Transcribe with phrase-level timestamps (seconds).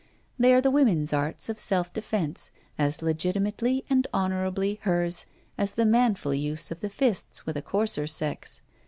[0.39, 5.27] They are the woman's arts of self defence, as legitimately and honourably hers
[5.59, 8.61] as the manful use of the fists with a coarser sex.